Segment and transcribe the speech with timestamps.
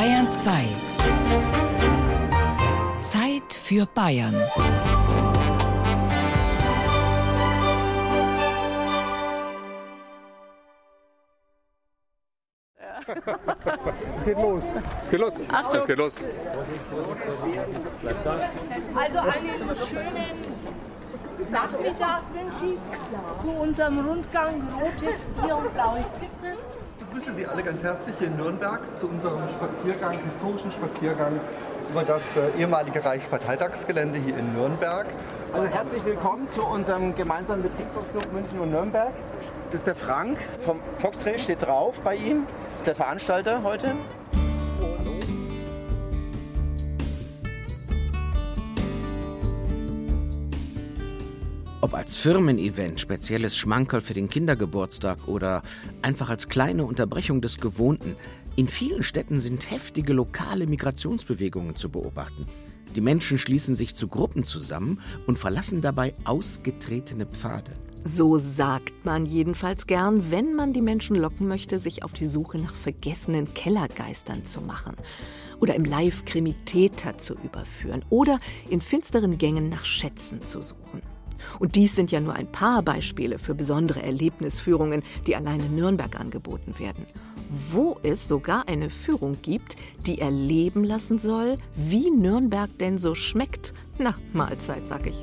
[0.00, 0.64] Bayern 2.
[3.02, 4.34] Zeit für Bayern.
[14.16, 14.70] Es geht los.
[15.04, 15.34] Es geht los.
[15.52, 15.80] Achtung.
[15.80, 16.14] Es geht los.
[18.94, 20.32] Also einen schönen
[21.50, 26.56] Nachmittag wünsche ich zu unserem Rundgang Rotes Bier und blaue Zipfel.
[27.10, 31.40] Ich begrüße Sie alle ganz herzlich hier in Nürnberg zu unserem Spaziergang, historischen Spaziergang
[31.90, 35.06] über das äh, ehemalige Reichsparteitagsgelände hier in Nürnberg.
[35.52, 39.12] Also herzlich willkommen zu unserem gemeinsamen Betriebsausflug München und Nürnberg.
[39.70, 42.46] Das ist der Frank vom Foxtrail, steht drauf bei ihm.
[42.72, 43.96] Das ist der Veranstalter heute.
[51.90, 55.60] Ob als Firmen-Event, spezielles Schmankerl für den Kindergeburtstag oder
[56.02, 58.14] einfach als kleine Unterbrechung des Gewohnten,
[58.54, 62.46] in vielen Städten sind heftige lokale Migrationsbewegungen zu beobachten.
[62.94, 67.72] Die Menschen schließen sich zu Gruppen zusammen und verlassen dabei ausgetretene Pfade.
[68.04, 72.58] So sagt man jedenfalls gern, wenn man die Menschen locken möchte, sich auf die Suche
[72.58, 74.94] nach vergessenen Kellergeistern zu machen.
[75.58, 78.04] Oder im Live-Krimi Täter zu überführen.
[78.10, 81.02] Oder in finsteren Gängen nach Schätzen zu suchen.
[81.58, 86.18] Und dies sind ja nur ein paar Beispiele für besondere Erlebnisführungen, die allein in Nürnberg
[86.18, 87.06] angeboten werden.
[87.70, 93.74] Wo es sogar eine Führung gibt, die erleben lassen soll, wie Nürnberg denn so schmeckt.
[93.98, 95.22] Na, Mahlzeit, sag ich.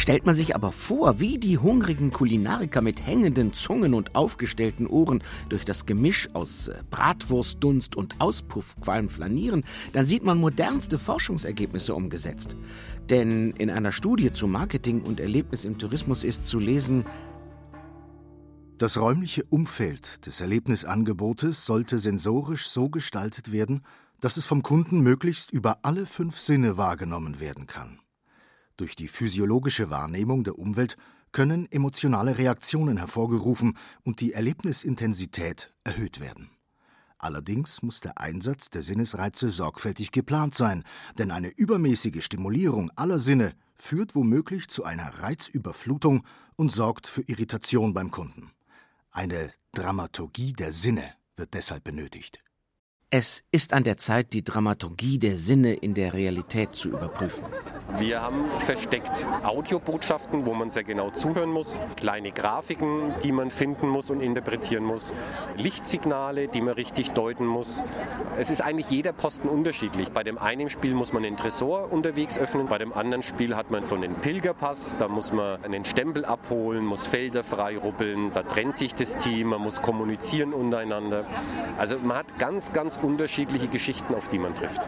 [0.00, 5.22] Stellt man sich aber vor, wie die hungrigen Kulinariker mit hängenden Zungen und aufgestellten Ohren
[5.50, 9.62] durch das Gemisch aus äh, Bratwurstdunst und Auspuffqualm flanieren,
[9.92, 12.56] dann sieht man modernste Forschungsergebnisse umgesetzt.
[13.10, 17.04] Denn in einer Studie zu Marketing und Erlebnis im Tourismus ist zu lesen,
[18.78, 23.82] Das räumliche Umfeld des Erlebnisangebotes sollte sensorisch so gestaltet werden,
[24.20, 27.99] dass es vom Kunden möglichst über alle fünf Sinne wahrgenommen werden kann.
[28.80, 30.96] Durch die physiologische Wahrnehmung der Umwelt
[31.32, 36.48] können emotionale Reaktionen hervorgerufen und die Erlebnisintensität erhöht werden.
[37.18, 40.84] Allerdings muss der Einsatz der Sinnesreize sorgfältig geplant sein,
[41.18, 46.24] denn eine übermäßige Stimulierung aller Sinne führt womöglich zu einer Reizüberflutung
[46.56, 48.50] und sorgt für Irritation beim Kunden.
[49.10, 51.04] Eine Dramaturgie der Sinne
[51.36, 52.42] wird deshalb benötigt.
[53.12, 57.42] Es ist an der Zeit, die Dramaturgie der Sinne in der Realität zu überprüfen.
[57.98, 63.88] Wir haben versteckt Audiobotschaften, wo man sehr genau zuhören muss, kleine Grafiken, die man finden
[63.88, 65.12] muss und interpretieren muss,
[65.56, 67.82] Lichtsignale, die man richtig deuten muss.
[68.38, 70.10] Es ist eigentlich jeder Posten unterschiedlich.
[70.12, 73.72] Bei dem einen Spiel muss man den Tresor unterwegs öffnen, bei dem anderen Spiel hat
[73.72, 78.44] man so einen Pilgerpass, da muss man einen Stempel abholen, muss Felder frei ruppeln, da
[78.44, 81.24] trennt sich das Team, man muss kommunizieren untereinander.
[81.76, 84.80] Also man hat ganz, ganz unterschiedliche Geschichten, auf die man trifft.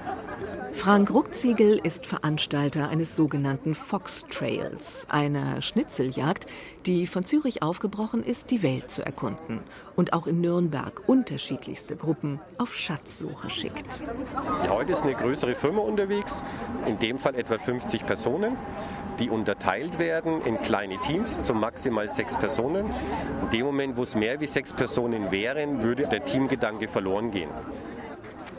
[0.73, 6.47] Frank Ruckziegel ist Veranstalter eines sogenannten Fox Trails, einer Schnitzeljagd,
[6.87, 9.61] die von Zürich aufgebrochen ist, die Welt zu erkunden
[9.97, 14.03] und auch in Nürnberg unterschiedlichste Gruppen auf Schatzsuche schickt.
[14.69, 16.43] Heute ist eine größere Firma unterwegs,
[16.87, 18.57] in dem Fall etwa 50 Personen,
[19.21, 22.87] die unterteilt werden in kleine Teams, zu maximal sechs Personen.
[23.43, 27.51] In dem Moment, wo es mehr wie sechs Personen wären, würde der Teamgedanke verloren gehen.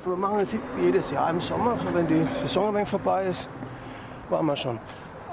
[0.06, 0.54] Wir machen das
[0.84, 3.48] jedes Jahr im Sommer, so wenn die Saison ein wenig vorbei ist,
[4.30, 4.78] waren wir schon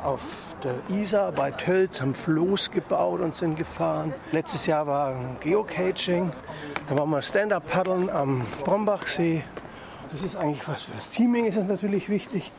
[0.05, 0.21] auf
[0.63, 4.15] der Isar bei Tölz, haben Floß gebaut und sind gefahren.
[4.31, 6.31] Letztes Jahr war Geocaching,
[6.89, 9.43] da waren wir Stand-Up-Paddeln am Brombachsee.
[10.13, 12.53] Das ist eigentlich was für das Teaming ist es natürlich wichtig,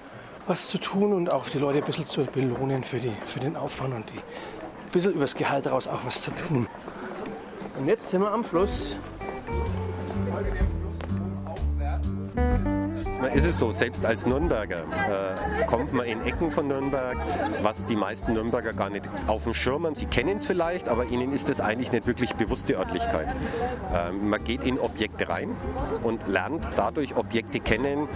[0.47, 3.55] was zu tun und auch die Leute ein bisschen zu belohnen für, die, für den
[3.55, 6.67] Aufwand und die, ein bisschen übers Gehalt daraus auch was zu tun.
[7.79, 8.97] Und jetzt sind wir am Fluss.
[13.33, 17.17] Ist es so, selbst als Nürnberger äh, kommt man in Ecken von Nürnberg,
[17.61, 19.95] was die meisten Nürnberger gar nicht auf dem Schirm haben.
[19.95, 23.27] Sie kennen es vielleicht, aber ihnen ist es eigentlich nicht wirklich bewusst, die Örtlichkeit.
[23.93, 25.55] Ähm, man geht in Objekte rein
[26.03, 28.07] und lernt dadurch Objekte kennen,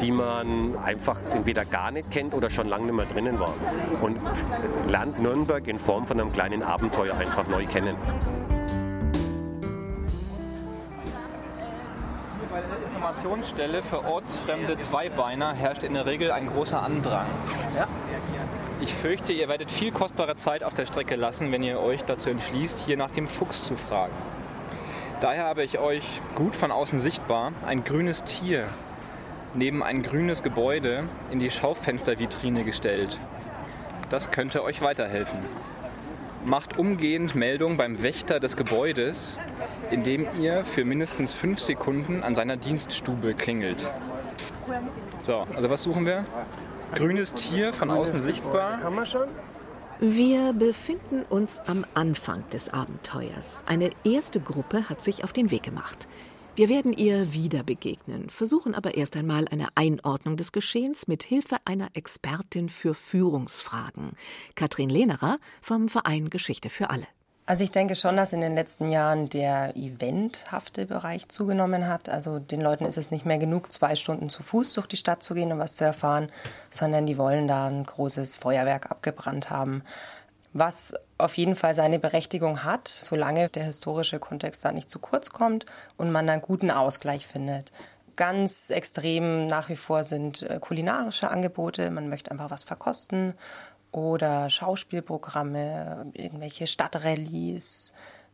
[0.00, 3.54] die man einfach entweder gar nicht kennt oder schon lange nicht mehr drinnen war.
[4.00, 4.18] Und
[4.88, 7.96] lernt Nürnberg in Form von einem kleinen Abenteuer einfach neu kennen.
[13.08, 17.24] Informationsstelle für ortsfremde Zweibeiner herrscht in der Regel ein großer Andrang.
[18.82, 22.28] Ich fürchte, ihr werdet viel kostbare Zeit auf der Strecke lassen, wenn ihr euch dazu
[22.28, 24.12] entschließt, hier nach dem Fuchs zu fragen.
[25.22, 28.66] Daher habe ich euch gut von außen sichtbar ein grünes Tier
[29.54, 33.18] neben ein grünes Gebäude in die Schaufenstervitrine gestellt.
[34.10, 35.38] Das könnte euch weiterhelfen.
[36.44, 39.38] Macht umgehend Meldung beim Wächter des Gebäudes,
[39.90, 43.88] indem ihr für mindestens fünf Sekunden an seiner Dienststube klingelt.
[45.22, 46.24] So, also was suchen wir?
[46.94, 48.82] Grünes Tier, von außen sichtbar.
[48.82, 49.28] Haben wir schon?
[50.00, 53.64] Wir befinden uns am Anfang des Abenteuers.
[53.66, 56.06] Eine erste Gruppe hat sich auf den Weg gemacht.
[56.58, 61.58] Wir werden ihr wieder begegnen, versuchen aber erst einmal eine Einordnung des Geschehens mit Hilfe
[61.64, 64.16] einer Expertin für Führungsfragen,
[64.56, 67.06] Katrin Lehnerer vom Verein Geschichte für alle.
[67.46, 72.08] Also ich denke schon, dass in den letzten Jahren der eventhafte Bereich zugenommen hat.
[72.08, 75.22] Also den Leuten ist es nicht mehr genug, zwei Stunden zu Fuß durch die Stadt
[75.22, 76.28] zu gehen, um was zu erfahren,
[76.70, 79.84] sondern die wollen da ein großes Feuerwerk abgebrannt haben
[80.52, 85.30] was auf jeden Fall seine Berechtigung hat, solange der historische Kontext da nicht zu kurz
[85.30, 85.66] kommt
[85.96, 87.72] und man einen guten Ausgleich findet.
[88.16, 91.90] Ganz extrem nach wie vor sind äh, kulinarische Angebote.
[91.90, 93.34] Man möchte einfach was verkosten
[93.92, 97.92] oder Schauspielprogramme, irgendwelche Stadtrallyes,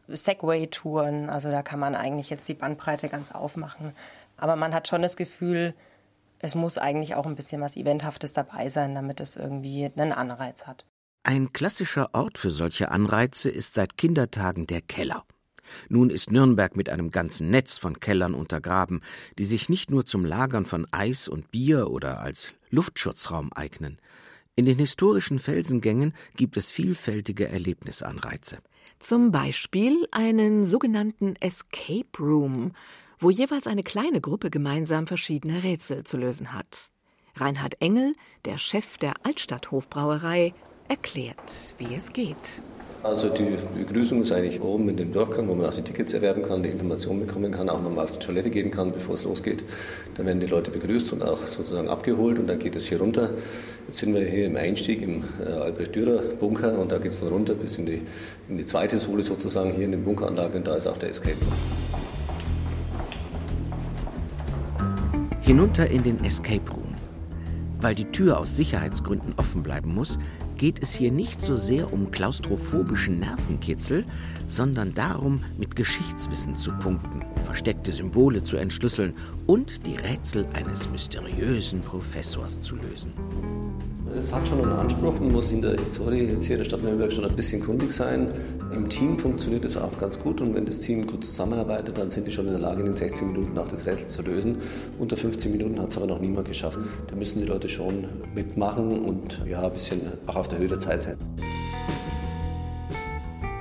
[0.08, 1.28] Segway-Touren.
[1.28, 3.92] Also da kann man eigentlich jetzt die Bandbreite ganz aufmachen.
[4.36, 5.74] Aber man hat schon das Gefühl,
[6.38, 10.66] es muss eigentlich auch ein bisschen was Eventhaftes dabei sein, damit es irgendwie einen Anreiz
[10.66, 10.84] hat.
[11.26, 15.24] Ein klassischer Ort für solche Anreize ist seit Kindertagen der Keller.
[15.88, 19.00] Nun ist Nürnberg mit einem ganzen Netz von Kellern untergraben,
[19.38, 23.98] die sich nicht nur zum Lagern von Eis und Bier oder als Luftschutzraum eignen.
[24.54, 28.58] In den historischen Felsengängen gibt es vielfältige Erlebnisanreize.
[28.98, 32.72] Zum Beispiel einen sogenannten Escape Room,
[33.18, 36.90] wo jeweils eine kleine Gruppe gemeinsam verschiedene Rätsel zu lösen hat.
[37.34, 40.52] Reinhard Engel, der Chef der Altstadthofbrauerei,
[40.88, 42.62] erklärt, wie es geht.
[43.04, 46.40] Also die Begrüßung ist eigentlich oben in dem Durchgang, wo man auch die Tickets erwerben
[46.40, 49.62] kann, die Informationen bekommen kann, auch nochmal auf die Toilette gehen kann, bevor es losgeht.
[50.14, 53.28] Dann werden die Leute begrüßt und auch sozusagen abgeholt und dann geht es hier runter.
[53.86, 57.52] Jetzt sind wir hier im Einstieg im äh, Albrecht-Dürer-Bunker und da geht es dann runter
[57.52, 58.00] bis in die,
[58.48, 61.36] in die zweite Sohle sozusagen hier in den Bunkeranlage und da ist auch der Escape.
[65.42, 66.94] Hinunter in den Escape Room.
[67.82, 70.16] Weil die Tür aus Sicherheitsgründen offen bleiben muss,
[70.56, 74.04] geht es hier nicht so sehr um klaustrophobischen Nervenkitzel,
[74.46, 79.14] sondern darum, mit Geschichtswissen zu punkten, versteckte Symbole zu entschlüsseln
[79.46, 83.12] und die Rätsel eines mysteriösen Professors zu lösen.
[84.12, 87.10] Es hat schon einen Anspruch, man muss in der Historie jetzt hier der Stadt Nürnberg
[87.10, 88.28] schon ein bisschen kundig sein.
[88.70, 92.26] Im Team funktioniert es auch ganz gut und wenn das Team gut zusammenarbeitet, dann sind
[92.26, 94.58] die schon in der Lage, in den 16 Minuten auch das Rätsel zu lösen.
[94.98, 96.78] Unter 15 Minuten hat es aber noch niemand geschafft.
[97.08, 98.04] Da müssen die Leute schon
[98.34, 101.16] mitmachen und ja, ein bisschen auch auf der Höhe der Zeit sein.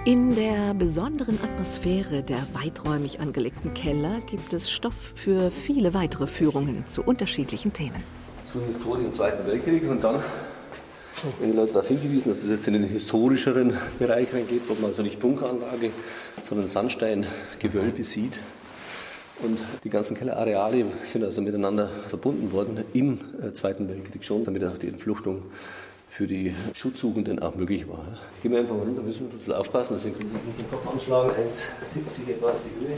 [0.06, 6.86] In der besonderen Atmosphäre der weiträumig angelegten Keller gibt es Stoff für viele weitere Führungen
[6.86, 8.04] zu unterschiedlichen Themen
[8.54, 10.22] zur Historie im Zweiten Weltkrieg und dann
[11.40, 14.86] wenn die Leute darauf hingewiesen, dass es jetzt in den historischeren Bereich reingeht, wo man
[14.86, 15.92] also nicht Bunkeranlage,
[16.44, 18.40] sondern Sandsteingewölbe sieht.
[19.42, 24.64] Und die ganzen Kellerareale sind also miteinander verbunden worden im äh, Zweiten Weltkrieg schon, damit
[24.66, 25.44] auch die Entfluchtung
[26.10, 28.06] für die Schutzsuchenden auch möglich war.
[28.42, 31.30] Gehen wir einfach mal runter, müssen wir ein bisschen aufpassen, dass wir den Kopf anschlagen,
[31.30, 32.98] 1,70 etwa ist die Höhe.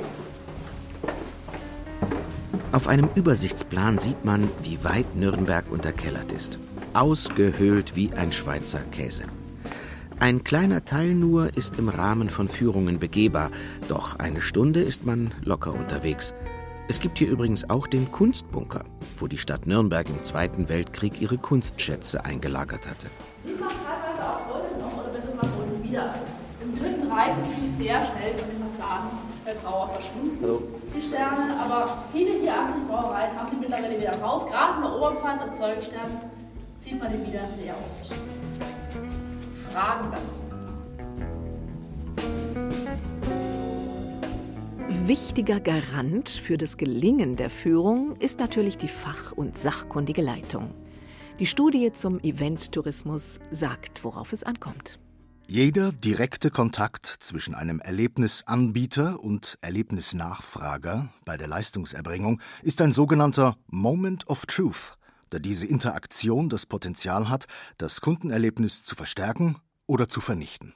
[2.75, 6.59] Auf einem Übersichtsplan sieht man, wie weit Nürnberg unterkellert ist.
[6.93, 9.23] Ausgehöhlt wie ein Schweizer Käse.
[10.19, 13.49] Ein kleiner Teil nur ist im Rahmen von Führungen begehbar,
[13.87, 16.33] doch eine Stunde ist man locker unterwegs.
[16.89, 18.83] Es gibt hier übrigens auch den Kunstbunker,
[19.19, 23.07] wo die Stadt Nürnberg im Zweiten Weltkrieg ihre Kunstschätze eingelagert hatte.
[23.45, 26.13] Die kommen teilweise auch heute noch oder beziehungsweise wieder.
[26.61, 30.63] Im Dritten Reich natürlich sehr schnell von den Fassaden der Brauer verschwunden, Hallo.
[30.95, 31.55] die Sterne.
[31.59, 34.49] Aber viele hier 80 Brauereien haben sie mittlerweile wieder raus.
[34.49, 36.21] Gerade in der Oberpfalz als Zeugstern
[36.81, 38.13] sieht man den wieder sehr oft.
[39.71, 40.45] Fragen dazu?
[45.07, 50.73] Wichtiger Garant für das Gelingen der Führung ist natürlich die fach- und sachkundige Leitung.
[51.37, 54.99] Die Studie zum Eventtourismus sagt, worauf es ankommt.
[55.47, 64.27] Jeder direkte Kontakt zwischen einem Erlebnisanbieter und Erlebnisnachfrager bei der Leistungserbringung ist ein sogenannter Moment
[64.27, 64.97] of Truth,
[65.29, 67.45] da diese Interaktion das Potenzial hat,
[67.77, 70.73] das Kundenerlebnis zu verstärken oder zu vernichten.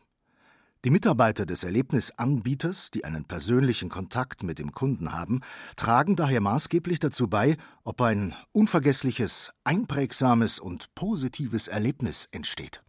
[0.85, 5.41] Die Mitarbeiter des Erlebnisanbieters, die einen persönlichen Kontakt mit dem Kunden haben,
[5.77, 12.83] tragen daher maßgeblich dazu bei, ob ein unvergessliches, einprägsames und positives Erlebnis entsteht.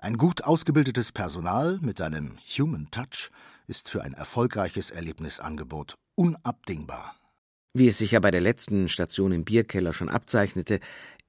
[0.00, 3.30] Ein gut ausgebildetes Personal mit einem Human Touch
[3.66, 7.16] ist für ein erfolgreiches Erlebnisangebot unabdingbar.
[7.74, 10.78] Wie es sich ja bei der letzten Station im Bierkeller schon abzeichnete,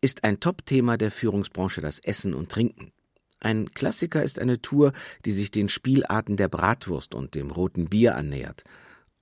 [0.01, 2.91] ist ein Top-Thema der Führungsbranche das Essen und Trinken.
[3.39, 4.93] Ein Klassiker ist eine Tour,
[5.25, 8.65] die sich den Spielarten der Bratwurst und dem roten Bier annähert.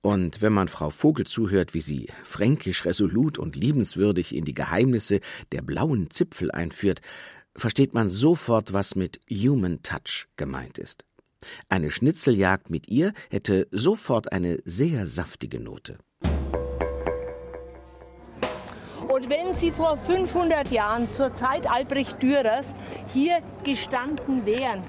[0.00, 5.20] Und wenn man Frau Vogel zuhört, wie sie fränkisch resolut und liebenswürdig in die Geheimnisse
[5.52, 7.00] der blauen Zipfel einführt,
[7.58, 11.04] versteht man sofort, was mit Human Touch gemeint ist.
[11.68, 15.98] Eine Schnitzeljagd mit ihr hätte sofort eine sehr saftige Note.
[19.08, 22.74] Und wenn Sie vor 500 Jahren, zur Zeit Albrecht Dürers,
[23.14, 24.82] hier gestanden wären,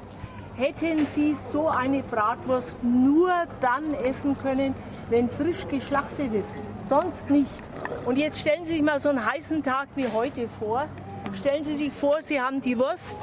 [0.55, 4.75] hätten Sie so eine Bratwurst nur dann essen können,
[5.09, 6.51] wenn frisch geschlachtet ist.
[6.83, 7.49] Sonst nicht.
[8.05, 10.89] Und jetzt stellen Sie sich mal so einen heißen Tag wie heute vor.
[11.35, 13.17] Stellen Sie sich vor, Sie haben die Wurst,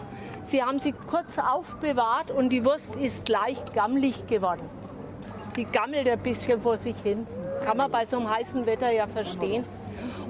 [0.47, 4.71] Sie haben sie kurz aufbewahrt und die Wurst ist leicht gammelig geworden.
[5.57, 7.27] Die gammelt ein bisschen vor sich hin.
[7.65, 9.65] Kann man bei so einem heißen Wetter ja verstehen.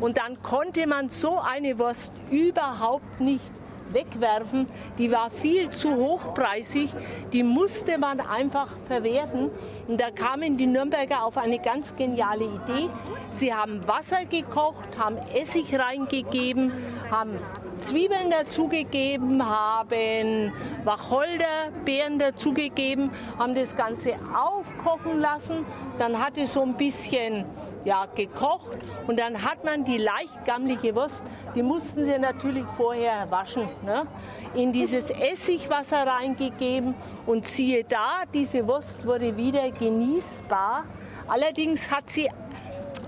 [0.01, 3.53] Und dann konnte man so eine Wurst überhaupt nicht
[3.91, 4.67] wegwerfen.
[4.99, 6.91] Die war viel zu hochpreisig.
[7.33, 9.51] Die musste man einfach verwerten.
[9.89, 12.89] Und da kamen die Nürnberger auf eine ganz geniale Idee.
[13.31, 16.73] Sie haben Wasser gekocht, haben Essig reingegeben,
[17.11, 17.39] haben
[17.81, 20.53] Zwiebeln dazugegeben, haben
[20.85, 25.65] Wacholderbeeren dazugegeben, haben das Ganze aufkochen lassen.
[25.99, 27.45] Dann hat es so ein bisschen
[27.87, 31.23] ja, gekocht und dann hat man die leicht gammlige Wurst,
[31.55, 34.09] die mussten sie natürlich vorher waschen, ne?
[34.55, 40.85] in dieses Essigwasser reingegeben und siehe da, diese Wurst wurde wieder genießbar.
[41.29, 42.29] Allerdings hat sie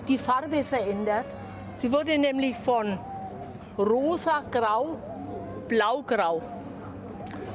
[0.06, 1.26] die Farbe verändert.
[1.74, 2.98] Sie wurde nämlich von
[3.76, 4.96] rosa-grau,
[5.66, 6.40] blau-grau.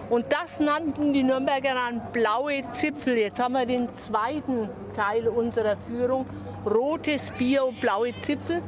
[0.10, 3.18] Und das nannten die Nürnberger dann blaue Zipfel.
[3.18, 6.26] Jetzt haben wir den zweiten Teil unserer Führung
[6.66, 8.62] rotes Bier und blaue Zipfel.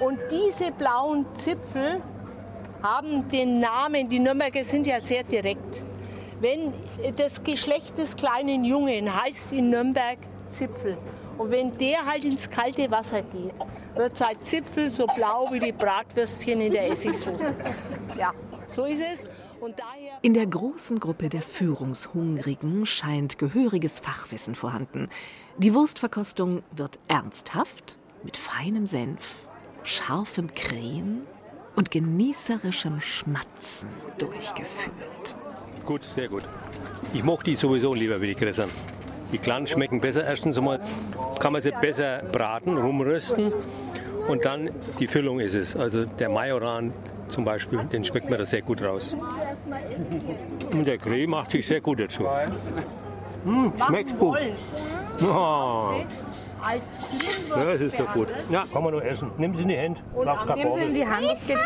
[0.00, 2.02] Und diese blauen Zipfel
[2.82, 5.82] haben den Namen, die Nürnberger sind ja sehr direkt.
[6.40, 6.72] Wenn
[7.16, 10.18] das Geschlecht des kleinen Jungen heißt in Nürnberg
[10.50, 10.98] Zipfel.
[11.38, 13.54] Und wenn der halt ins kalte Wasser geht,
[13.94, 17.54] wird sein Zipfel so blau wie die Bratwürstchen in der Essigsoße.
[18.18, 18.32] Ja,
[18.68, 19.26] so ist es.
[20.22, 25.08] In der großen Gruppe der Führungshungrigen scheint gehöriges Fachwissen vorhanden.
[25.58, 29.36] Die Wurstverkostung wird ernsthaft, mit feinem Senf,
[29.82, 31.22] scharfem Creme
[31.76, 35.36] und genießerischem Schmatzen durchgeführt.
[35.84, 36.44] Gut, sehr gut.
[37.12, 38.70] Ich mochte die sowieso lieber wie die Gräsern.
[39.32, 40.24] Die kleinen schmecken besser.
[40.24, 40.80] Erstens einmal
[41.38, 43.52] kann man sie besser braten, rumrösten.
[44.28, 45.76] Und dann die Füllung ist es.
[45.76, 46.92] Also der Majoran
[47.28, 49.14] zum Beispiel, den schmeckt man da sehr gut raus.
[50.72, 52.24] Und der Creme macht sich sehr gut dazu.
[53.44, 54.38] Hm, schmeckt gut.
[55.22, 56.02] Oh.
[57.54, 58.28] Das ist doch gut.
[58.50, 59.30] Ja, kann man nur essen.
[59.36, 60.02] Nimm sie in die Hand.
[60.56, 61.26] Nimm sie in die Hand.
[61.34, 61.58] Es geht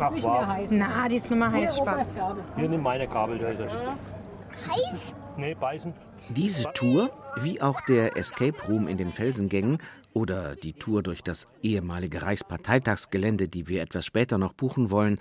[0.00, 0.70] Ach, nicht mehr heiß.
[0.72, 2.08] Na, die ist nur mal heiß, Spaß.
[2.56, 3.38] Hier, nimm meine Kabel.
[3.38, 3.68] Da ist er.
[3.68, 5.14] Heiß?
[5.36, 5.92] Nee, beißen.
[6.30, 9.78] Diese Tour, wie auch der Escape Room in den Felsengängen
[10.12, 15.20] oder die Tour durch das ehemalige Reichsparteitagsgelände, die wir etwas später noch buchen wollen,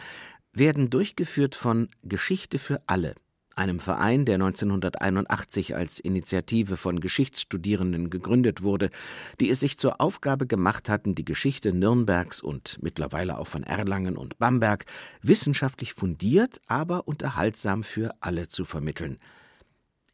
[0.57, 3.15] werden durchgeführt von Geschichte für alle–
[3.57, 8.91] einem Verein, der 1981 als Initiative von Geschichtsstudierenden gegründet wurde,
[9.39, 14.15] die es sich zur Aufgabe gemacht hatten, die Geschichte Nürnbergs und mittlerweile auch von Erlangen
[14.15, 14.85] und Bamberg
[15.21, 19.17] wissenschaftlich fundiert, aber unterhaltsam für alle zu vermitteln.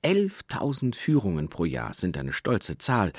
[0.03, 3.11] 11.000 Führungen pro Jahr sind eine stolze Zahl.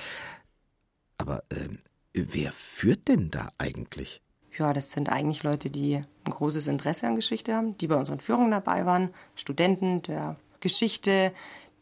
[1.19, 1.69] Aber äh,
[2.12, 4.24] wer führt denn da eigentlich?
[4.56, 8.20] Ja, das sind eigentlich Leute, die ein großes Interesse an Geschichte haben, die bei unseren
[8.20, 11.32] Führungen dabei waren, Studenten der Geschichte,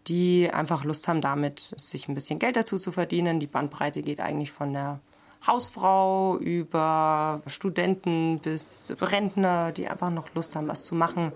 [0.09, 3.41] die einfach Lust haben, damit sich ein bisschen Geld dazu zu verdienen.
[3.41, 5.01] Die Bandbreite geht eigentlich von der
[5.47, 11.33] Hausfrau über Studenten bis Rentner, die einfach noch Lust haben, was zu machen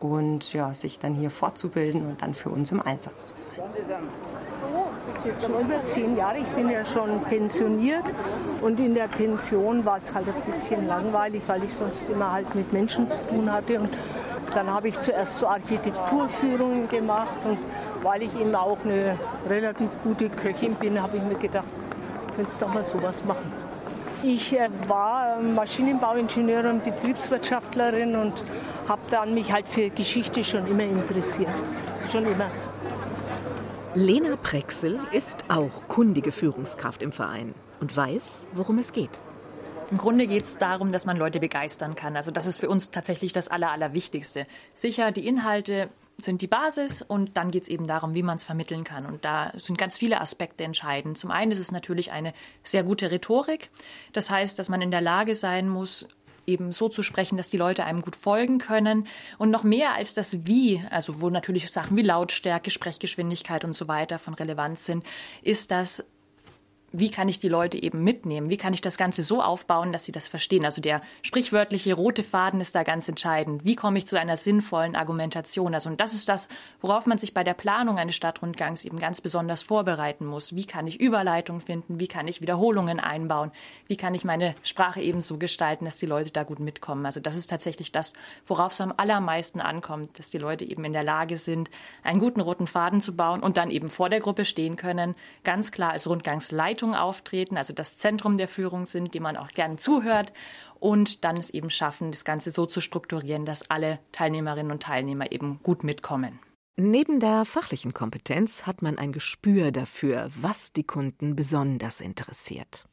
[0.00, 3.70] und ja, sich dann hier fortzubilden und dann für uns im Einsatz zu sein.
[5.06, 6.38] Das ist jetzt schon über zehn Jahre.
[6.38, 8.04] Ich bin ja schon pensioniert
[8.60, 12.54] und in der Pension war es halt ein bisschen langweilig, weil ich sonst immer halt
[12.54, 13.80] mit Menschen zu tun hatte.
[13.80, 13.90] Und
[14.54, 17.58] dann habe ich zuerst so Architekturführungen gemacht und
[18.02, 21.66] weil ich eben auch eine relativ gute Köchin bin, habe ich mir gedacht,
[22.34, 23.65] könntest du doch mal sowas machen.
[24.28, 28.32] Ich äh, war Maschinenbauingenieurin und Betriebswirtschaftlerin und
[28.88, 31.54] habe dann mich halt für Geschichte schon immer interessiert.
[32.10, 32.50] Schon immer.
[33.94, 39.20] Lena Prexel ist auch kundige Führungskraft im Verein und weiß, worum es geht.
[39.92, 42.16] Im Grunde geht es darum, dass man Leute begeistern kann.
[42.16, 44.48] Also das ist für uns tatsächlich das Aller, Allerwichtigste.
[44.74, 45.88] Sicher, die Inhalte
[46.18, 49.04] sind die Basis und dann geht es eben darum, wie man es vermitteln kann.
[49.04, 51.18] Und da sind ganz viele Aspekte entscheidend.
[51.18, 52.32] Zum einen ist es natürlich eine
[52.62, 53.70] sehr gute Rhetorik.
[54.12, 56.08] Das heißt, dass man in der Lage sein muss,
[56.46, 59.06] eben so zu sprechen, dass die Leute einem gut folgen können.
[59.36, 63.88] Und noch mehr als das Wie, also wo natürlich Sachen wie Lautstärke, Sprechgeschwindigkeit und so
[63.88, 65.04] weiter von Relevanz sind,
[65.42, 66.06] ist das
[66.92, 68.48] wie kann ich die Leute eben mitnehmen?
[68.48, 70.64] Wie kann ich das Ganze so aufbauen, dass sie das verstehen?
[70.64, 73.64] Also der sprichwörtliche rote Faden ist da ganz entscheidend.
[73.64, 75.74] Wie komme ich zu einer sinnvollen Argumentation?
[75.74, 76.48] Also und das ist das,
[76.80, 80.54] worauf man sich bei der Planung eines Stadtrundgangs eben ganz besonders vorbereiten muss.
[80.54, 82.00] Wie kann ich Überleitung finden?
[82.00, 83.50] Wie kann ich Wiederholungen einbauen?
[83.88, 87.04] Wie kann ich meine Sprache eben so gestalten, dass die Leute da gut mitkommen?
[87.04, 88.12] Also das ist tatsächlich das,
[88.46, 91.68] worauf es am allermeisten ankommt, dass die Leute eben in der Lage sind,
[92.04, 95.14] einen guten roten Faden zu bauen und dann eben vor der Gruppe stehen können,
[95.44, 99.48] ganz klar als Rundgangsleitung Leitung auftreten, also das Zentrum der Führung sind, dem man auch
[99.48, 100.34] gern zuhört
[100.78, 105.32] und dann es eben schaffen, das Ganze so zu strukturieren, dass alle Teilnehmerinnen und Teilnehmer
[105.32, 106.38] eben gut mitkommen.
[106.78, 112.84] Neben der fachlichen Kompetenz hat man ein Gespür dafür, was die Kunden besonders interessiert.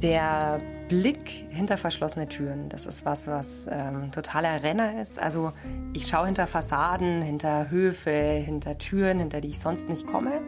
[0.00, 5.18] Der Blick hinter verschlossene Türen, das ist was, was ähm, totaler Renner ist.
[5.18, 5.52] Also
[5.92, 10.40] ich schaue hinter Fassaden, hinter Höfe, hinter Türen, hinter die ich sonst nicht komme.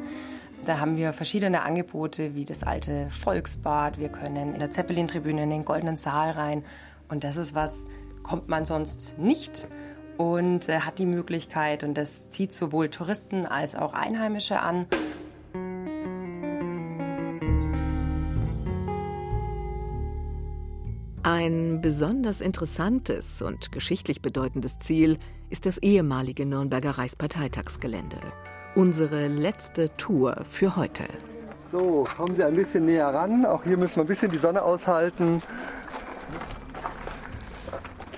[0.67, 4.01] Da haben wir verschiedene Angebote wie das alte Volksbad.
[4.01, 6.65] Wir können in der Zeppelin-Tribüne in den Goldenen Saal rein.
[7.09, 7.85] Und das ist was,
[8.25, 9.69] kommt man sonst nicht
[10.17, 11.85] und äh, hat die Möglichkeit.
[11.85, 14.87] Und das zieht sowohl Touristen als auch Einheimische an.
[21.23, 25.19] Ein besonders interessantes und geschichtlich bedeutendes Ziel
[25.49, 28.19] ist das ehemalige Nürnberger Reichsparteitagsgelände
[28.77, 31.05] unsere letzte Tour für heute.
[31.73, 33.47] So, kommen Sie ein bisschen näher ran.
[33.47, 35.43] Auch hier müssen wir ein bisschen die Sonne aushalten.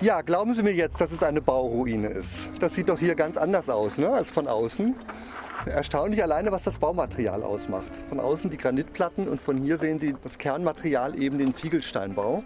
[0.01, 2.33] Ja, glauben Sie mir jetzt, dass es eine Bauruine ist.
[2.59, 4.95] Das sieht doch hier ganz anders aus ne, als von außen.
[5.65, 7.97] Erstaunlich alleine, was das Baumaterial ausmacht.
[8.09, 12.43] Von außen die Granitplatten und von hier sehen Sie das Kernmaterial, eben den Ziegelsteinbau.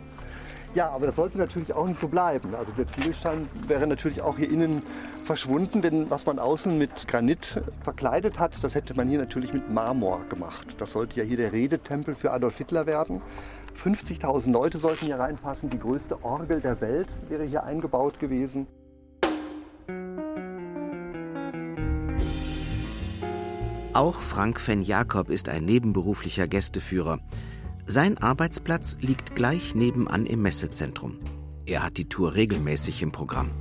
[0.76, 2.56] Ja, aber das sollte natürlich auch nicht so bleiben.
[2.56, 4.82] Also der Ziegelstein wäre natürlich auch hier innen
[5.24, 9.72] verschwunden, denn was man außen mit Granit verkleidet hat, das hätte man hier natürlich mit
[9.72, 10.82] Marmor gemacht.
[10.82, 13.22] Das sollte ja hier der Redetempel für Adolf Hitler werden.
[13.84, 15.70] 50.000 Leute sollten hier reinpassen.
[15.70, 18.66] Die größte Orgel der Welt wäre hier eingebaut gewesen.
[23.94, 27.20] Auch Frank Fenn Jakob ist ein nebenberuflicher Gästeführer.
[27.86, 31.20] Sein Arbeitsplatz liegt gleich nebenan im Messezentrum.
[31.66, 33.52] Er hat die Tour regelmäßig im Programm.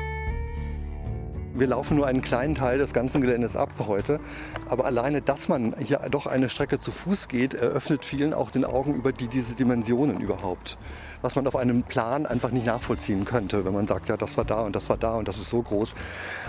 [1.55, 4.21] Wir laufen nur einen kleinen Teil des ganzen Geländes ab heute.
[4.69, 8.65] Aber alleine, dass man hier doch eine Strecke zu Fuß geht, eröffnet vielen auch den
[8.65, 10.79] Augen über die, diese Dimensionen überhaupt
[11.23, 14.45] was man auf einem Plan einfach nicht nachvollziehen könnte, wenn man sagt, ja, das war
[14.45, 15.95] da und das war da und das ist so groß.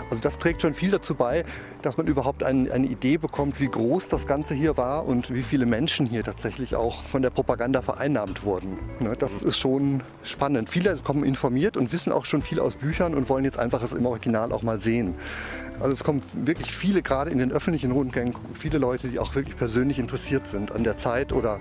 [0.10, 1.46] Also das trägt schon viel dazu bei,
[1.82, 5.44] dass man überhaupt ein, eine Idee bekommt, wie groß das Ganze hier war und wie
[5.44, 8.78] viele Menschen hier tatsächlich auch von der Propaganda vereinnahmt wurden.
[9.00, 10.70] Ne, das ist schon spannend.
[10.70, 13.94] Viele kommen informiert und wissen auch schon viel aus Büchern und wollen jetzt einfach es
[13.94, 15.16] im Original auch mal sehen.
[15.80, 19.58] Also es kommen wirklich viele, gerade in den öffentlichen Rundgängen, viele Leute, die auch wirklich
[19.58, 21.60] persönlich interessiert sind an der Zeit oder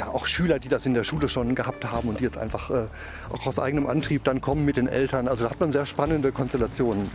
[0.00, 2.70] ja, auch Schüler, die das in der Schule schon gehabt haben und die jetzt einfach
[2.70, 2.86] äh,
[3.30, 5.28] auch aus eigenem Antrieb dann kommen mit den Eltern.
[5.28, 7.10] Also da hat man sehr spannende Konstellationen.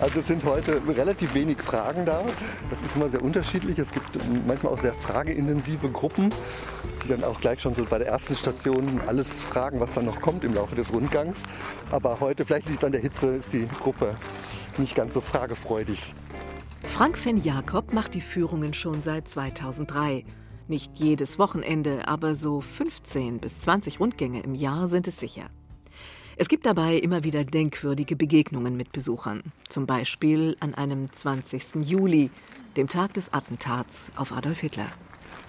[0.00, 2.24] Also es sind heute relativ wenig Fragen da.
[2.70, 3.78] Das ist immer sehr unterschiedlich.
[3.78, 6.30] Es gibt manchmal auch sehr frageintensive Gruppen,
[7.04, 10.20] die dann auch gleich schon so bei der ersten Station alles fragen, was dann noch
[10.20, 11.44] kommt im Laufe des Rundgangs.
[11.92, 14.16] Aber heute, vielleicht liegt es an der Hitze, ist die Gruppe
[14.76, 16.14] nicht ganz so fragefreudig.
[16.84, 20.24] Frank Fenn Jakob macht die Führungen schon seit 2003.
[20.68, 25.48] Nicht jedes Wochenende, aber so 15 bis 20 Rundgänge im Jahr sind es sicher.
[26.36, 29.44] Es gibt dabei immer wieder denkwürdige Begegnungen mit Besuchern.
[29.68, 31.76] Zum Beispiel an einem 20.
[31.82, 32.30] Juli,
[32.76, 34.88] dem Tag des Attentats auf Adolf Hitler.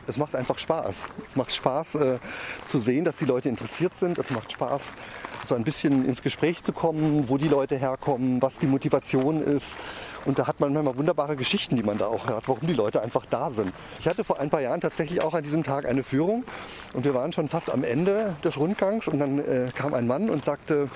[0.05, 0.95] Es macht einfach Spaß.
[1.27, 2.19] Es macht Spaß äh,
[2.67, 4.19] zu sehen, dass die Leute interessiert sind.
[4.19, 4.91] Es macht Spaß,
[5.49, 9.75] so ein bisschen ins Gespräch zu kommen, wo die Leute herkommen, was die Motivation ist.
[10.27, 13.01] Und da hat man manchmal wunderbare Geschichten, die man da auch hört, warum die Leute
[13.01, 13.71] einfach da sind.
[14.01, 16.43] Ich hatte vor ein paar Jahren tatsächlich auch an diesem Tag eine Führung
[16.91, 20.29] und wir waren schon fast am Ende des Rundgangs und dann äh, kam ein Mann
[20.29, 20.89] und sagte,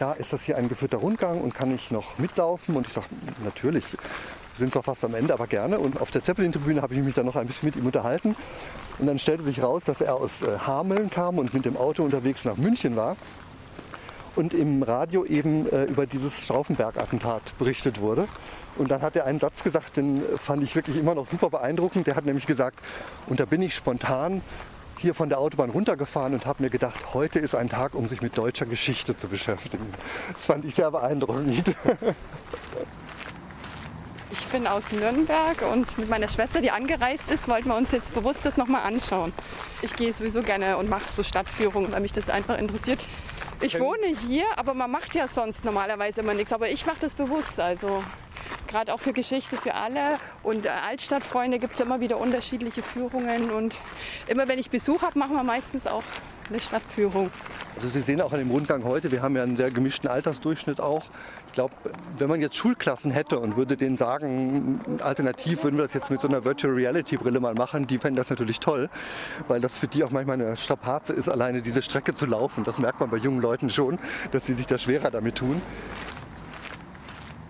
[0.00, 2.76] ja, ist das hier ein geführter Rundgang und kann ich noch mitlaufen?
[2.76, 3.08] Und ich sage,
[3.44, 3.84] natürlich,
[4.56, 5.78] sind zwar fast am Ende, aber gerne.
[5.78, 8.36] Und auf der Zeppelin-Tribüne habe ich mich dann noch ein bisschen mit ihm unterhalten.
[8.98, 12.02] Und dann stellte sich raus, dass er aus äh, Hameln kam und mit dem Auto
[12.02, 13.16] unterwegs nach München war
[14.38, 18.28] und im Radio eben äh, über dieses Stauffenberg-Attentat berichtet wurde.
[18.76, 22.06] Und dann hat er einen Satz gesagt, den fand ich wirklich immer noch super beeindruckend.
[22.06, 22.78] Der hat nämlich gesagt,
[23.26, 24.42] und da bin ich spontan
[24.98, 28.22] hier von der Autobahn runtergefahren und habe mir gedacht, heute ist ein Tag, um sich
[28.22, 29.86] mit deutscher Geschichte zu beschäftigen.
[30.32, 31.74] Das fand ich sehr beeindruckend.
[34.30, 38.14] Ich bin aus Nürnberg und mit meiner Schwester, die angereist ist, wollten wir uns jetzt
[38.14, 39.32] bewusst das nochmal anschauen.
[39.82, 43.00] Ich gehe sowieso gerne und mache so Stadtführungen, weil mich das einfach interessiert,
[43.60, 46.52] Ich wohne hier, aber man macht ja sonst normalerweise immer nichts.
[46.52, 47.58] Aber ich mache das bewusst.
[47.58, 48.02] Also
[48.66, 50.18] gerade auch für Geschichte für alle.
[50.42, 53.50] Und äh, Altstadtfreunde gibt es immer wieder unterschiedliche Führungen.
[53.50, 53.80] Und
[54.26, 56.04] immer wenn ich Besuch habe, machen wir meistens auch
[56.48, 57.30] eine Stadtführung.
[57.76, 60.80] Also Sie sehen auch an dem Rundgang heute, wir haben ja einen sehr gemischten Altersdurchschnitt
[60.80, 61.04] auch.
[61.46, 61.74] Ich glaube,
[62.18, 66.20] wenn man jetzt Schulklassen hätte und würde denen sagen, alternativ würden wir das jetzt mit
[66.20, 68.90] so einer Virtual Reality Brille mal machen, die fänden das natürlich toll,
[69.46, 72.64] weil das für die auch manchmal eine Strapaze ist, alleine diese Strecke zu laufen.
[72.64, 73.98] Das merkt man bei jungen Leuten schon,
[74.32, 75.62] dass sie sich da schwerer damit tun.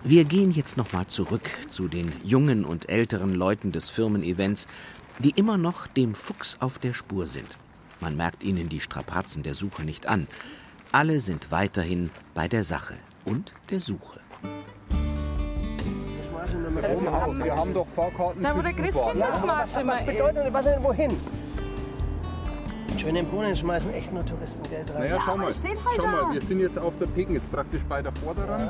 [0.03, 4.65] Wir gehen jetzt nochmal zurück zu den jungen und älteren Leuten des Firmen-Events,
[5.19, 7.57] die immer noch dem Fuchs auf der Spur sind.
[7.99, 10.27] Man merkt ihnen die Strapazen der Suche nicht an.
[10.93, 12.93] Alle sind weiterhin bei der Sache
[13.25, 14.21] und der Suche.
[17.43, 20.53] Wir haben doch Fahrkarten Da, wo der Christkind das macht, was bedeutet das?
[20.53, 21.11] Was denn wohin?
[22.97, 24.99] Schön im Brunnen schmeißen echt nur Touristengeld rein.
[24.99, 25.53] Naja, schau mal.
[25.53, 28.69] Schau halt mal, wir sind jetzt auf der Pegnitz praktisch bei der Vorderen.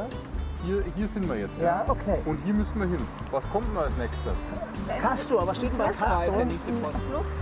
[0.63, 1.59] Hier, hier sind wir jetzt.
[1.61, 2.19] Ja, okay.
[2.25, 2.99] Und hier müssen wir hin.
[3.31, 5.01] Was kommt denn als nächstes?
[5.01, 6.45] Castor, was steht denn bei Castor?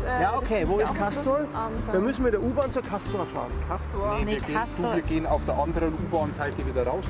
[0.06, 1.40] Ja, okay, wo ist Castor?
[1.92, 3.52] Wir müssen mit der U-Bahn zur Castor fahren.
[3.68, 4.18] Castor?
[4.20, 7.06] Nee, wir, gehen, du, wir gehen auf der anderen U-Bahn-Seite wieder raus.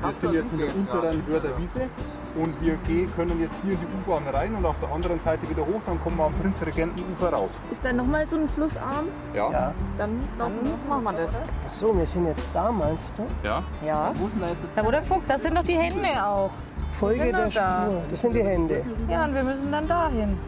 [0.00, 1.88] Wir Castor sind jetzt in der wir unteren Wörder Wiese
[2.36, 5.48] und wir gehen, können jetzt hier in die U-Bahn rein und auf der anderen Seite
[5.48, 5.80] wieder hoch.
[5.86, 7.50] Dann kommen wir am Prinzregentenufer raus.
[7.70, 9.06] Ist da nochmal so ein Flussarm?
[9.34, 9.50] Ja?
[9.50, 9.74] Ja.
[9.98, 10.52] Dann, dann
[10.88, 11.40] machen wir das.
[11.68, 13.22] Ach so, wir sind jetzt da, meinst du?
[13.46, 13.62] Ja.
[13.84, 14.12] Ja.
[14.38, 16.50] Da Da wo der Fuchs, das sind doch die Hände auch.
[16.98, 17.86] Folge Genau der da.
[17.88, 18.02] Spur.
[18.10, 18.84] Das sind die Hände.
[19.08, 20.38] Ja, und wir müssen dann dahin.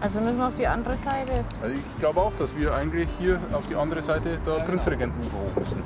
[0.00, 1.44] Also müssen wir auf die andere Seite.
[1.62, 5.56] Also ich glaube auch, dass wir eigentlich hier auf die andere Seite der Prinzregentenufer hoch
[5.56, 5.82] müssen.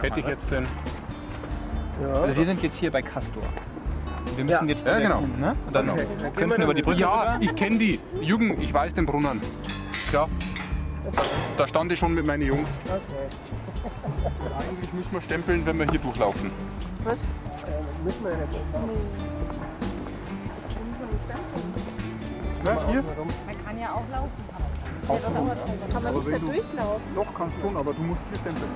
[0.00, 0.66] Hätte ich jetzt denn.
[2.02, 3.42] Also wir sind jetzt hier bei Castor.
[4.34, 5.20] Wir müssen jetzt Ja, genau.
[5.38, 5.56] ne?
[5.66, 6.06] Und dann Okay.
[6.36, 7.38] könnten wir über die Brücke Ja, rüber.
[7.40, 8.00] ich kenne die.
[8.20, 9.40] Jürgen, ich weiß den Brunnen.
[10.10, 10.28] Klar.
[11.56, 12.68] Da stand ich schon mit meinen Jungs.
[14.58, 16.50] Eigentlich müssen wir stempeln, wenn wir hier durchlaufen.
[17.04, 17.16] Was?
[18.04, 18.60] Müssen wir ja nicht.
[22.64, 23.02] Ja, hier.
[23.02, 24.32] Man kann ja auch laufen.
[25.08, 25.32] Auch Kann
[26.02, 27.02] man Aber nicht da du- durchlaufen?
[27.14, 28.70] Doch, kannst schon, aber du musst hier stempeln.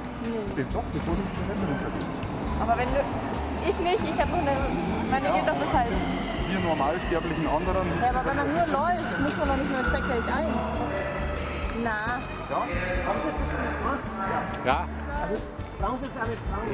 [0.57, 0.65] Nee.
[0.73, 2.20] Doch, bevor du runtergehst.
[2.61, 3.01] Aber wenn du.
[3.69, 4.57] Ich nicht, ich habe noch eine.
[5.11, 5.91] Meine geht doch bis halt.
[6.49, 7.89] Wir normalsterblichen anderen.
[8.01, 10.47] Ja, aber wenn man nur läuft, muss man doch nicht mehr steckt gleich ein.
[11.83, 12.21] Na.
[14.65, 14.87] Ja.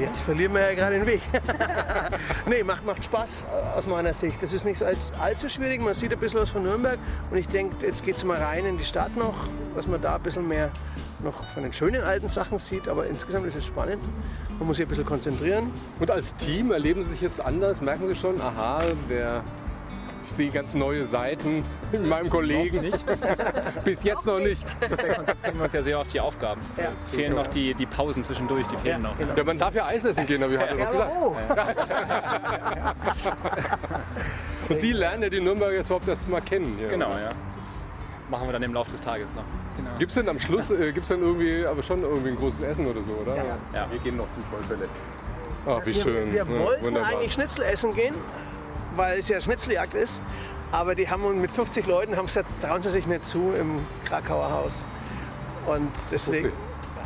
[0.01, 1.20] Jetzt verlieren wir ja gerade den Weg.
[2.46, 4.42] nee, macht, macht Spaß äh, aus meiner Sicht.
[4.42, 5.81] Das ist nicht so als, allzu schwierig.
[5.81, 6.99] Man sieht ein bisschen was von Nürnberg
[7.31, 9.35] und ich denke, jetzt geht es mal rein in die Stadt noch,
[9.77, 10.70] dass man da ein bisschen mehr
[11.20, 12.88] noch von den schönen alten Sachen sieht.
[12.88, 14.02] Aber insgesamt ist es spannend.
[14.59, 15.70] Man muss sich ein bisschen konzentrieren.
[16.00, 17.81] Und als Team erleben Sie sich jetzt anders?
[17.81, 19.42] Merken Sie schon, aha, der,
[20.24, 22.81] ich sehe ganz neue Seiten in meinem Kollegen.
[22.81, 22.98] nicht.
[23.85, 24.64] Bis jetzt noch nicht.
[24.81, 26.61] Deswegen konzentrieren wir uns ja sehr auf die Aufgaben.
[26.76, 26.88] Ja.
[27.12, 29.14] Fehlen noch die, die Pausen zwischendurch, die fehlen noch.
[29.37, 31.12] Ja, man darf ja Eis essen gehen, habe ich heute noch gesagt.
[31.20, 31.37] Oh.
[34.68, 36.76] Und Sie lernen ja die Nürnberger jetzt überhaupt erst mal kennen.
[36.79, 36.88] Hier.
[36.88, 37.29] Genau, ja.
[37.29, 37.66] Das
[38.31, 39.44] machen wir dann im Laufe des Tages noch.
[39.77, 39.91] Genau.
[39.99, 42.87] Gibt es denn am Schluss, äh, gibt's dann irgendwie, aber schon irgendwie ein großes Essen
[42.87, 43.37] oder so, oder?
[43.37, 43.45] Ja.
[43.75, 43.87] Ja.
[43.91, 44.89] Wir gehen noch zum Vollfälle.
[45.67, 46.33] Ach, wie Wir, schön.
[46.33, 47.11] wir Ja, wollten wunderbar.
[47.12, 48.15] eigentlich Schnitzel essen gehen,
[48.95, 50.23] weil es ja Schnitzeljagd ist.
[50.73, 53.77] Aber die haben uns mit 50 Leuten haben gesagt, trauen sie sich nicht zu im
[54.05, 54.79] Krakauer Haus.
[55.67, 56.53] Und deswegen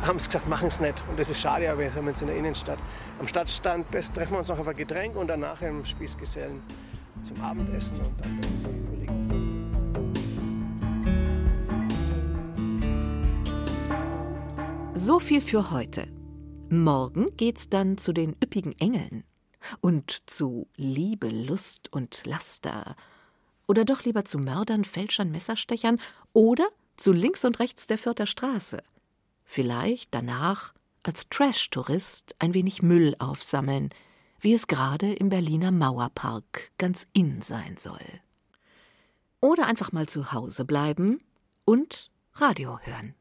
[0.01, 1.03] haben sie gesagt, machen es nicht.
[1.09, 2.79] Und das ist schade, aber wir haben jetzt in der Innenstadt.
[3.19, 6.61] Am Stadtstand treffen wir uns noch auf ein Getränk und danach im Spießgesellen
[7.21, 8.90] zum Abendessen und dann überlegen.
[15.03, 16.07] So viel für heute.
[16.69, 19.23] Morgen geht's dann zu den üppigen Engeln
[19.79, 22.95] und zu Liebe, Lust und Laster.
[23.67, 25.99] Oder doch lieber zu Mördern, Fälschern, Messerstechern
[26.33, 28.83] oder zu links und rechts der Fürther Straße.
[29.43, 33.89] Vielleicht danach als Trash-Tourist ein wenig Müll aufsammeln,
[34.39, 38.05] wie es gerade im Berliner Mauerpark ganz in sein soll.
[39.39, 41.17] Oder einfach mal zu Hause bleiben
[41.65, 43.15] und Radio hören.